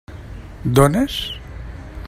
Dones? 0.79 1.15